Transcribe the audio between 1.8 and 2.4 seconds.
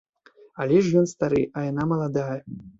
маладая.